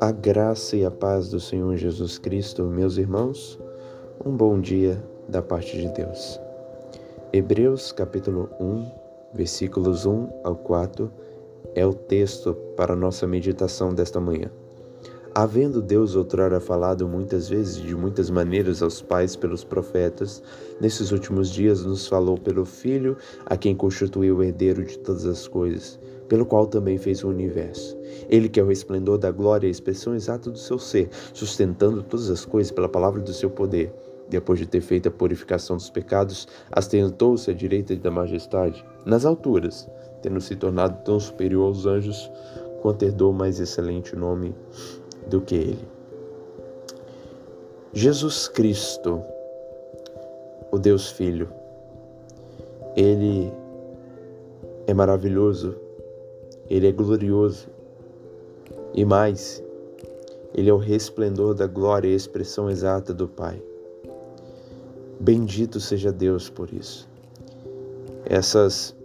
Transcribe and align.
A 0.00 0.12
graça 0.12 0.76
e 0.76 0.84
a 0.84 0.90
paz 0.90 1.30
do 1.30 1.40
Senhor 1.40 1.76
Jesus 1.76 2.18
Cristo, 2.18 2.64
meus 2.64 2.96
irmãos, 2.96 3.58
um 4.24 4.36
bom 4.36 4.60
dia 4.60 5.02
da 5.28 5.42
parte 5.42 5.76
de 5.76 5.88
Deus. 5.88 6.40
Hebreus 7.32 7.92
capítulo 7.92 8.48
1, 8.60 8.90
versículos 9.34 10.06
1 10.06 10.28
ao 10.44 10.56
4 10.56 11.12
é 11.74 11.86
o 11.86 11.94
texto 11.94 12.54
para 12.76 12.96
nossa 12.96 13.26
meditação 13.26 13.94
desta 13.94 14.20
manhã. 14.20 14.50
Havendo 15.32 15.80
Deus 15.80 16.16
outrora 16.16 16.58
falado 16.58 17.06
muitas 17.06 17.48
vezes 17.48 17.76
de 17.76 17.94
muitas 17.94 18.28
maneiras 18.28 18.82
aos 18.82 19.00
pais 19.00 19.36
pelos 19.36 19.62
profetas, 19.62 20.42
nesses 20.80 21.12
últimos 21.12 21.50
dias 21.50 21.84
nos 21.84 22.08
falou 22.08 22.36
pelo 22.36 22.64
Filho, 22.64 23.16
a 23.46 23.56
quem 23.56 23.76
constituiu 23.76 24.38
o 24.38 24.42
herdeiro 24.42 24.84
de 24.84 24.98
todas 24.98 25.26
as 25.26 25.46
coisas 25.46 25.98
pelo 26.30 26.46
qual 26.46 26.64
também 26.64 26.96
fez 26.96 27.24
o 27.24 27.28
universo. 27.28 27.98
Ele 28.28 28.48
que 28.48 28.60
é 28.60 28.62
o 28.62 28.68
resplendor 28.68 29.18
da 29.18 29.32
glória 29.32 29.66
e 29.66 29.68
a 29.68 29.70
expressão 29.72 30.14
exata 30.14 30.48
do 30.48 30.58
seu 30.58 30.78
ser, 30.78 31.08
sustentando 31.34 32.04
todas 32.04 32.30
as 32.30 32.44
coisas 32.44 32.70
pela 32.70 32.88
palavra 32.88 33.20
do 33.20 33.32
seu 33.32 33.50
poder. 33.50 33.92
Depois 34.28 34.60
de 34.60 34.64
ter 34.64 34.80
feito 34.80 35.08
a 35.08 35.10
purificação 35.10 35.76
dos 35.76 35.90
pecados, 35.90 36.46
astentou-se 36.70 37.50
à 37.50 37.52
direita 37.52 37.96
da 37.96 38.12
majestade, 38.12 38.84
nas 39.04 39.24
alturas, 39.24 39.88
tendo 40.22 40.40
se 40.40 40.54
tornado 40.54 41.02
tão 41.04 41.18
superior 41.18 41.66
aos 41.66 41.84
anjos, 41.84 42.30
quanto 42.80 43.04
herdou 43.04 43.32
mais 43.32 43.58
excelente 43.58 44.14
nome 44.14 44.54
do 45.26 45.40
que 45.40 45.54
ele. 45.54 45.88
Jesus 47.92 48.48
Cristo, 48.48 49.22
o 50.70 50.78
Deus 50.78 51.10
Filho, 51.10 51.48
ele 52.96 53.52
é 54.86 54.94
maravilhoso 54.94 55.76
ele 56.70 56.86
é 56.86 56.92
glorioso. 56.92 57.68
E 58.94 59.04
mais, 59.04 59.62
ele 60.54 60.70
é 60.70 60.72
o 60.72 60.78
resplendor 60.78 61.52
da 61.52 61.66
glória 61.66 62.08
e 62.08 62.14
expressão 62.14 62.70
exata 62.70 63.12
do 63.12 63.26
Pai. 63.26 63.60
Bendito 65.18 65.80
seja 65.80 66.12
Deus 66.12 66.48
por 66.48 66.72
isso. 66.72 67.08
Essas 68.24 68.96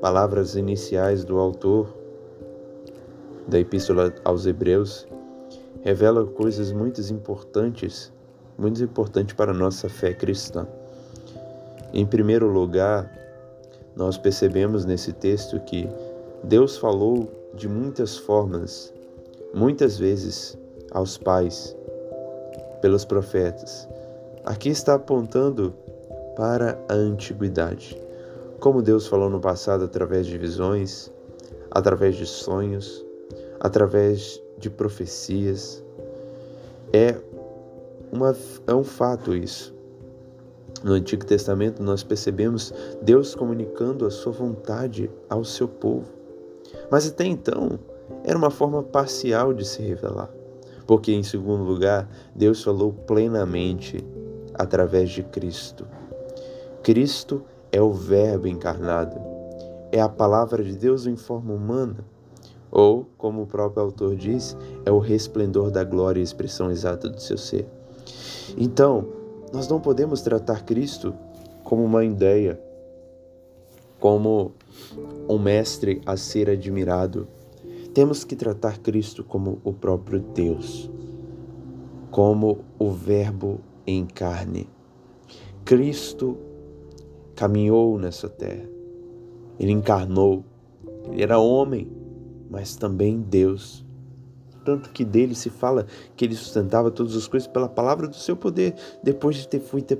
palavras 0.00 0.54
iniciais 0.54 1.24
do 1.24 1.38
autor 1.38 1.88
da 3.48 3.58
Epístola 3.58 4.14
aos 4.22 4.46
Hebreus 4.46 5.06
revelam 5.82 6.26
coisas 6.26 6.72
muito 6.72 7.00
importantes, 7.00 8.12
muito 8.58 8.82
importantes 8.82 9.34
para 9.34 9.52
a 9.52 9.54
nossa 9.54 9.88
fé 9.88 10.12
cristã. 10.12 10.66
Em 11.92 12.06
primeiro 12.06 12.46
lugar, 12.46 13.10
nós 13.96 14.16
percebemos 14.16 14.84
nesse 14.84 15.12
texto 15.12 15.58
que 15.60 15.88
Deus 16.44 16.76
falou 16.76 17.28
de 17.54 17.68
muitas 17.68 18.16
formas, 18.16 18.92
muitas 19.52 19.98
vezes 19.98 20.56
aos 20.90 21.18
pais, 21.18 21.76
pelos 22.80 23.04
profetas. 23.04 23.88
Aqui 24.44 24.70
está 24.70 24.94
apontando 24.94 25.74
para 26.36 26.78
a 26.88 26.94
antiguidade. 26.94 28.00
Como 28.58 28.82
Deus 28.82 29.06
falou 29.06 29.28
no 29.28 29.40
passado 29.40 29.84
através 29.84 30.26
de 30.26 30.38
visões, 30.38 31.12
através 31.70 32.16
de 32.16 32.26
sonhos, 32.26 33.04
através 33.58 34.40
de 34.60 34.70
profecias. 34.70 35.82
É, 36.92 37.16
uma, 38.12 38.36
é 38.66 38.74
um 38.74 38.84
fato 38.84 39.34
isso. 39.34 39.74
No 40.84 40.92
Antigo 40.92 41.26
Testamento, 41.26 41.82
nós 41.82 42.02
percebemos 42.02 42.72
Deus 43.02 43.34
comunicando 43.34 44.06
a 44.06 44.10
sua 44.10 44.32
vontade 44.32 45.10
ao 45.28 45.44
seu 45.44 45.66
povo. 45.66 46.08
Mas 46.90 47.06
até 47.06 47.24
então, 47.24 47.78
era 48.24 48.36
uma 48.36 48.50
forma 48.50 48.82
parcial 48.82 49.52
de 49.52 49.66
se 49.66 49.82
revelar, 49.82 50.30
porque, 50.86 51.12
em 51.12 51.22
segundo 51.22 51.64
lugar, 51.64 52.08
Deus 52.34 52.62
falou 52.62 52.92
plenamente 52.92 54.04
através 54.54 55.10
de 55.10 55.22
Cristo. 55.22 55.86
Cristo 56.82 57.42
é 57.72 57.80
o 57.80 57.92
Verbo 57.92 58.48
encarnado, 58.48 59.20
é 59.92 60.00
a 60.00 60.08
palavra 60.08 60.62
de 60.64 60.76
Deus 60.76 61.06
em 61.06 61.16
forma 61.16 61.52
humana, 61.52 61.98
ou, 62.70 63.06
como 63.18 63.42
o 63.42 63.46
próprio 63.46 63.82
autor 63.82 64.14
diz, 64.14 64.56
é 64.84 64.90
o 64.90 64.98
resplendor 64.98 65.70
da 65.70 65.82
glória 65.82 66.20
e 66.20 66.22
expressão 66.22 66.70
exata 66.70 67.08
do 67.08 67.20
seu 67.20 67.36
ser. 67.36 67.66
Então, 68.56 69.06
nós 69.52 69.68
não 69.68 69.80
podemos 69.80 70.22
tratar 70.22 70.64
Cristo 70.64 71.14
como 71.64 71.84
uma 71.84 72.04
ideia, 72.04 72.60
como 73.98 74.52
um 75.28 75.38
mestre 75.38 76.00
a 76.06 76.16
ser 76.16 76.48
admirado. 76.48 77.26
Temos 77.92 78.24
que 78.24 78.36
tratar 78.36 78.78
Cristo 78.78 79.24
como 79.24 79.60
o 79.64 79.72
próprio 79.72 80.20
Deus, 80.20 80.88
como 82.10 82.58
o 82.78 82.90
Verbo 82.90 83.60
em 83.86 84.06
carne. 84.06 84.68
Cristo 85.64 86.36
caminhou 87.34 87.98
nessa 87.98 88.28
terra, 88.28 88.68
ele 89.58 89.72
encarnou, 89.72 90.44
ele 91.10 91.22
era 91.22 91.38
homem, 91.38 91.88
mas 92.50 92.74
também 92.74 93.20
Deus. 93.20 93.84
Tanto 94.64 94.90
que 94.90 95.04
dele 95.04 95.34
se 95.34 95.48
fala 95.48 95.86
que 96.16 96.24
ele 96.24 96.34
sustentava 96.34 96.90
todas 96.90 97.16
as 97.16 97.28
coisas 97.28 97.46
pela 97.46 97.68
palavra 97.68 98.08
do 98.08 98.16
seu 98.16 98.36
poder, 98.36 98.74
depois 99.02 99.36
de 99.36 99.48
ter 99.48 99.60
feito 99.60 99.98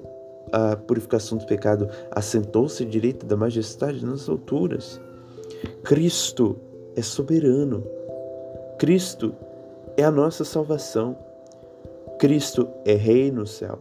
a 0.52 0.76
purificação 0.76 1.38
do 1.38 1.46
pecado, 1.46 1.88
assentou-se 2.10 2.82
à 2.82 2.86
direita 2.86 3.24
da 3.24 3.36
majestade 3.36 4.04
nas 4.04 4.28
alturas. 4.28 5.00
Cristo 5.84 6.56
é 6.96 7.02
soberano. 7.02 7.86
Cristo 8.78 9.34
é 9.96 10.02
a 10.02 10.10
nossa 10.10 10.44
salvação. 10.44 11.16
Cristo 12.18 12.68
é 12.84 12.94
rei 12.94 13.30
no 13.30 13.46
céu. 13.46 13.78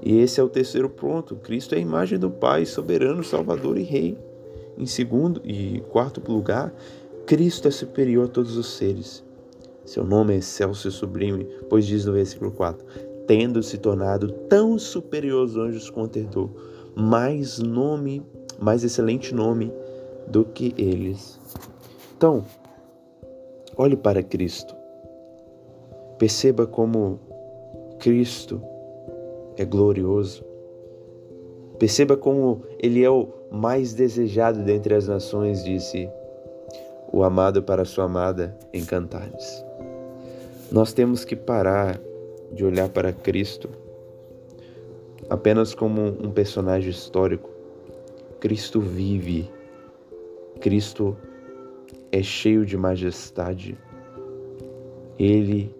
E 0.00 0.18
esse 0.18 0.40
é 0.40 0.42
o 0.42 0.48
terceiro 0.48 0.88
ponto. 0.88 1.36
Cristo 1.36 1.74
é 1.74 1.78
a 1.78 1.80
imagem 1.80 2.18
do 2.18 2.30
Pai, 2.30 2.64
soberano, 2.64 3.24
salvador 3.24 3.76
e 3.76 3.82
rei. 3.82 4.27
Em 4.78 4.86
segundo 4.86 5.42
e 5.44 5.80
quarto 5.90 6.22
lugar, 6.30 6.72
Cristo 7.26 7.66
é 7.66 7.70
superior 7.70 8.26
a 8.26 8.28
todos 8.28 8.56
os 8.56 8.76
seres. 8.76 9.24
Seu 9.84 10.04
nome 10.04 10.34
é 10.34 10.36
excelso 10.36 10.86
e 10.86 10.90
sublime, 10.92 11.48
pois 11.68 11.84
diz 11.84 12.04
no 12.04 12.12
versículo 12.12 12.52
4: 12.52 12.86
tendo 13.26 13.60
se 13.62 13.76
tornado 13.76 14.30
tão 14.48 14.78
superior 14.78 15.40
aos 15.40 15.56
anjos 15.56 15.90
quanto 15.90 16.16
herdou 16.16 16.54
mais 16.94 17.58
nome, 17.58 18.22
mais 18.58 18.82
excelente 18.84 19.34
nome 19.34 19.72
do 20.26 20.44
que 20.44 20.74
eles. 20.78 21.40
Então, 22.16 22.44
olhe 23.76 23.96
para 23.96 24.22
Cristo. 24.22 24.74
Perceba 26.18 26.66
como 26.66 27.20
Cristo 27.98 28.60
é 29.56 29.64
glorioso. 29.64 30.47
Perceba 31.78 32.16
como 32.16 32.62
ele 32.78 33.04
é 33.04 33.10
o 33.10 33.28
mais 33.50 33.94
desejado 33.94 34.62
dentre 34.64 34.94
as 34.94 35.06
nações, 35.08 35.64
disse 35.64 36.08
o 37.12 37.22
amado 37.22 37.62
para 37.62 37.84
sua 37.84 38.04
amada 38.04 38.56
em 38.72 38.84
Cantares. 38.84 39.64
Nós 40.70 40.92
temos 40.92 41.24
que 41.24 41.34
parar 41.34 41.98
de 42.52 42.64
olhar 42.64 42.88
para 42.88 43.12
Cristo 43.12 43.70
apenas 45.28 45.74
como 45.74 46.02
um 46.02 46.30
personagem 46.30 46.90
histórico. 46.90 47.50
Cristo 48.40 48.80
vive, 48.80 49.50
Cristo 50.60 51.16
é 52.12 52.22
cheio 52.22 52.64
de 52.64 52.76
majestade, 52.76 53.76
Ele 55.18 55.74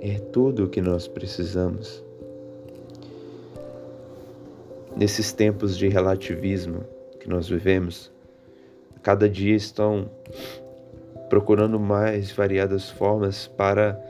é 0.00 0.18
tudo 0.18 0.64
o 0.64 0.68
que 0.68 0.80
nós 0.80 1.08
precisamos. 1.08 2.05
Nesses 4.96 5.30
tempos 5.30 5.76
de 5.76 5.88
relativismo 5.88 6.80
que 7.20 7.28
nós 7.28 7.46
vivemos, 7.46 8.10
cada 9.02 9.28
dia 9.28 9.54
estão 9.54 10.08
procurando 11.28 11.78
mais 11.78 12.32
variadas 12.32 12.88
formas 12.88 13.46
para 13.46 14.00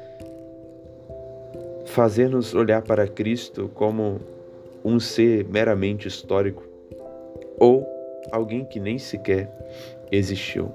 fazer-nos 1.87 2.55
olhar 2.55 2.83
para 2.83 3.09
Cristo 3.09 3.69
como 3.75 4.21
um 4.85 5.01
ser 5.01 5.45
meramente 5.47 6.07
histórico 6.07 6.63
ou 7.59 7.85
alguém 8.31 8.65
que 8.65 8.79
nem 8.79 8.97
sequer 8.97 9.51
existiu. 10.13 10.71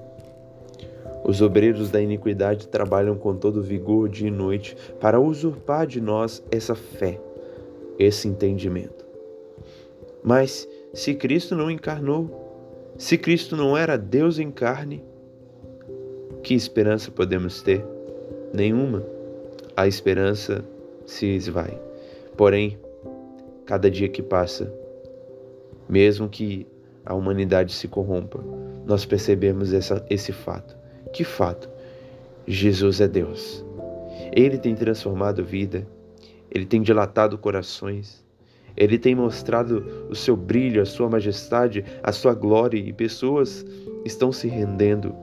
Os 1.23 1.41
obreiros 1.41 1.89
da 1.89 2.01
iniquidade 2.01 2.67
trabalham 2.67 3.15
com 3.15 3.33
todo 3.37 3.61
vigor 3.61 4.09
dia 4.09 4.27
e 4.27 4.31
noite 4.31 4.75
para 4.99 5.21
usurpar 5.21 5.87
de 5.87 6.01
nós 6.01 6.43
essa 6.51 6.75
fé, 6.75 7.17
esse 7.97 8.27
entendimento. 8.27 9.00
Mas 10.23 10.67
se 10.93 11.13
Cristo 11.15 11.55
não 11.55 11.69
encarnou, 11.69 12.93
se 12.97 13.17
Cristo 13.17 13.55
não 13.55 13.75
era 13.75 13.97
Deus 13.97 14.37
em 14.39 14.51
carne, 14.51 15.03
que 16.43 16.53
esperança 16.53 17.11
podemos 17.11 17.61
ter? 17.61 17.85
Nenhuma. 18.53 19.03
A 19.75 19.87
esperança 19.87 20.63
se 21.05 21.25
esvai. 21.27 21.79
Porém, 22.35 22.77
cada 23.65 23.89
dia 23.89 24.09
que 24.09 24.21
passa, 24.21 24.73
mesmo 25.87 26.27
que 26.27 26.67
a 27.05 27.13
humanidade 27.13 27.73
se 27.73 27.87
corrompa, 27.87 28.43
nós 28.85 29.05
percebemos 29.05 29.73
essa, 29.73 30.05
esse 30.09 30.31
fato. 30.31 30.75
Que 31.13 31.23
fato? 31.23 31.69
Jesus 32.47 33.01
é 33.01 33.07
Deus. 33.07 33.63
Ele 34.33 34.57
tem 34.57 34.75
transformado 34.75 35.43
vida, 35.43 35.87
ele 36.49 36.65
tem 36.65 36.81
dilatado 36.81 37.37
corações, 37.37 38.23
ele 38.75 38.97
tem 38.97 39.15
mostrado 39.15 39.85
o 40.09 40.15
seu 40.15 40.35
brilho, 40.35 40.81
a 40.81 40.85
sua 40.85 41.09
majestade, 41.09 41.83
a 42.01 42.11
sua 42.11 42.33
glória 42.33 42.77
e 42.77 42.93
pessoas 42.93 43.65
estão 44.05 44.31
se 44.31 44.47
rendendo. 44.47 45.13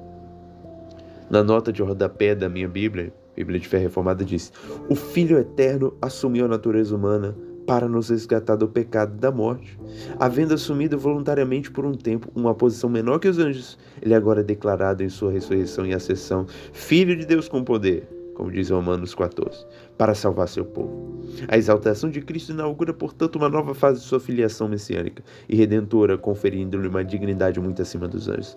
Na 1.31 1.43
nota 1.43 1.73
de 1.73 1.83
rodapé 1.83 2.35
da 2.35 2.49
minha 2.49 2.69
Bíblia, 2.69 3.13
Bíblia 3.37 3.61
de 3.61 3.69
Fé 3.69 3.79
Reformada 3.79 4.25
diz: 4.25 4.53
O 4.89 4.95
Filho 4.95 5.39
Eterno 5.39 5.95
assumiu 6.01 6.47
a 6.47 6.49
natureza 6.49 6.95
humana 6.95 7.37
para 7.69 7.87
nos 7.87 8.09
resgatar 8.09 8.57
do 8.57 8.67
pecado 8.67 9.15
da 9.19 9.31
morte. 9.31 9.79
Havendo 10.19 10.55
assumido 10.55 10.99
voluntariamente 10.99 11.71
por 11.71 11.85
um 11.85 11.93
tempo 11.93 12.31
uma 12.35 12.55
posição 12.55 12.89
menor 12.89 13.19
que 13.19 13.29
os 13.29 13.39
anjos, 13.39 13.79
ele 14.01 14.15
agora 14.15 14.41
é 14.41 14.43
declarado 14.43 15.05
em 15.05 15.09
sua 15.11 15.31
ressurreição 15.31 15.85
e 15.85 15.93
ascensão 15.93 16.47
Filho 16.73 17.15
de 17.15 17.27
Deus 17.27 17.47
com 17.47 17.63
poder, 17.63 18.09
como 18.39 18.53
diz 18.53 18.71
Romanos 18.71 19.17
14, 19.17 19.67
para 19.99 20.15
salvar 20.15 20.47
seu 20.47 20.65
povo. 20.65 21.25
A 21.49 21.59
exaltação 21.59 22.09
de 22.09 22.23
Cristo 22.23 22.53
inaugura, 22.53 22.95
portanto, 22.95 23.35
uma 23.35 23.49
nova 23.49 23.75
fase 23.75 23.99
de 23.99 24.07
sua 24.07 24.21
filiação 24.21 24.69
messiânica 24.69 25.25
e 25.49 25.57
redentora, 25.57 26.17
conferindo-lhe 26.17 26.87
uma 26.87 27.05
dignidade 27.05 27.59
muito 27.59 27.83
acima 27.83 28.07
dos 28.07 28.29
anjos. 28.29 28.57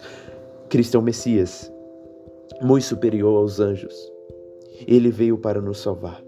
Cristo 0.69 0.98
é 0.98 1.00
o 1.00 1.04
Messias, 1.04 1.74
muito 2.62 2.83
superior 2.83 3.36
aos 3.36 3.60
anjos. 3.60 3.95
Ele 4.86 5.10
veio 5.10 5.36
para 5.36 5.60
nos 5.60 5.80
salvar. 5.80 6.22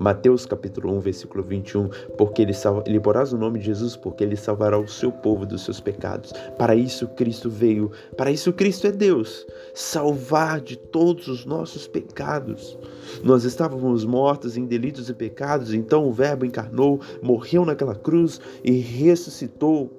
Mateus 0.00 0.46
capítulo 0.46 0.94
1, 0.94 1.00
versículo 1.00 1.44
21, 1.44 1.90
porque 2.16 2.40
ele, 2.40 2.54
salva, 2.54 2.82
ele 2.86 2.98
porás 2.98 3.34
o 3.34 3.36
nome 3.36 3.58
de 3.58 3.66
Jesus, 3.66 3.96
porque 3.96 4.24
ele 4.24 4.34
salvará 4.34 4.78
o 4.78 4.88
seu 4.88 5.12
povo 5.12 5.44
dos 5.44 5.62
seus 5.62 5.78
pecados. 5.78 6.32
Para 6.56 6.74
isso 6.74 7.06
Cristo 7.08 7.50
veio, 7.50 7.90
para 8.16 8.30
isso 8.30 8.50
Cristo 8.50 8.86
é 8.86 8.92
Deus, 8.92 9.46
salvar 9.74 10.62
de 10.62 10.78
todos 10.78 11.28
os 11.28 11.44
nossos 11.44 11.86
pecados. 11.86 12.78
Nós 13.22 13.44
estávamos 13.44 14.06
mortos 14.06 14.56
em 14.56 14.64
delitos 14.64 15.10
e 15.10 15.12
pecados, 15.12 15.74
então 15.74 16.08
o 16.08 16.12
Verbo 16.12 16.46
encarnou, 16.46 16.98
morreu 17.20 17.66
naquela 17.66 17.94
cruz 17.94 18.40
e 18.64 18.70
ressuscitou. 18.70 19.90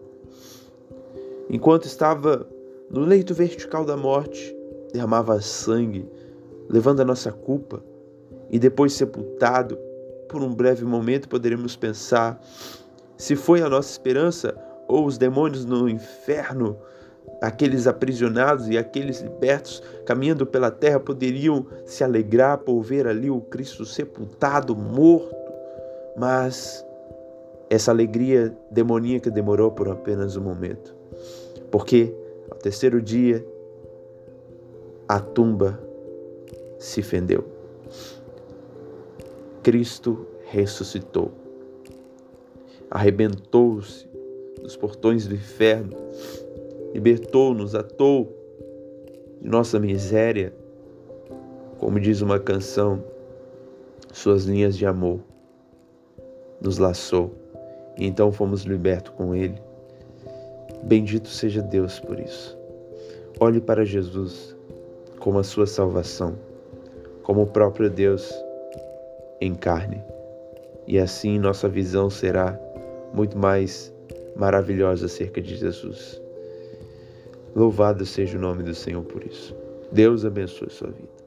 Enquanto 1.47 1.85
estava 1.85 2.47
no 2.89 3.01
leito 3.01 3.35
vertical 3.35 3.85
da 3.85 3.95
morte, 3.95 4.57
derramava 4.91 5.39
sangue, 5.41 6.09
levando 6.67 7.01
a 7.01 7.05
nossa 7.05 7.31
culpa, 7.31 7.83
e 8.49 8.59
depois 8.59 8.93
sepultado, 8.93 9.77
por 10.31 10.41
um 10.41 10.55
breve 10.55 10.85
momento 10.85 11.27
poderemos 11.27 11.75
pensar 11.75 12.41
se 13.17 13.35
foi 13.35 13.61
a 13.61 13.69
nossa 13.69 13.91
esperança 13.91 14.55
ou 14.87 15.05
os 15.05 15.17
demônios 15.17 15.65
no 15.65 15.89
inferno, 15.89 16.77
aqueles 17.41 17.85
aprisionados 17.85 18.69
e 18.69 18.77
aqueles 18.77 19.19
libertos 19.19 19.83
caminhando 20.05 20.45
pela 20.45 20.71
terra 20.71 21.01
poderiam 21.01 21.65
se 21.85 22.01
alegrar 22.01 22.59
por 22.59 22.81
ver 22.81 23.07
ali 23.07 23.29
o 23.29 23.41
Cristo 23.41 23.85
sepultado, 23.85 24.73
morto. 24.73 25.35
Mas 26.17 26.85
essa 27.69 27.91
alegria 27.91 28.55
demoníaca 28.71 29.29
demorou 29.29 29.71
por 29.71 29.89
apenas 29.89 30.37
um 30.37 30.41
momento. 30.41 30.95
Porque 31.69 32.15
ao 32.49 32.57
terceiro 32.57 33.01
dia 33.01 33.45
a 35.07 35.19
tumba 35.19 35.77
se 36.79 37.01
fendeu. 37.01 37.60
Cristo 39.63 40.27
ressuscitou. 40.45 41.31
Arrebentou-se 42.89 44.07
dos 44.61 44.75
portões 44.75 45.27
do 45.27 45.35
inferno, 45.35 45.95
libertou-nos, 46.93 47.73
atou 47.73 48.35
de 49.41 49.47
nossa 49.47 49.79
miséria, 49.79 50.53
como 51.77 51.99
diz 51.99 52.21
uma 52.21 52.39
canção, 52.39 53.03
suas 54.11 54.43
linhas 54.45 54.77
de 54.77 54.85
amor 54.85 55.19
nos 56.59 56.77
laçou 56.77 57.31
e 57.97 58.05
então 58.05 58.31
fomos 58.31 58.63
libertos 58.63 59.13
com 59.15 59.33
ele. 59.33 59.55
Bendito 60.83 61.27
seja 61.29 61.61
Deus 61.61 61.99
por 61.99 62.19
isso. 62.19 62.57
Olhe 63.39 63.59
para 63.59 63.85
Jesus 63.85 64.55
como 65.19 65.39
a 65.39 65.43
sua 65.43 65.65
salvação, 65.65 66.35
como 67.23 67.43
o 67.43 67.47
próprio 67.47 67.89
Deus 67.89 68.31
em 69.41 69.55
carne. 69.55 70.01
E 70.87 70.97
assim 70.97 71.39
nossa 71.39 71.67
visão 71.67 72.09
será 72.09 72.57
muito 73.13 73.37
mais 73.37 73.93
maravilhosa 74.35 75.07
acerca 75.07 75.41
de 75.41 75.55
Jesus. 75.55 76.21
Louvado 77.55 78.05
seja 78.05 78.37
o 78.37 78.41
nome 78.41 78.63
do 78.63 78.73
Senhor 78.73 79.03
por 79.03 79.25
isso. 79.25 79.55
Deus 79.91 80.23
abençoe 80.23 80.69
sua 80.69 80.89
vida. 80.89 81.20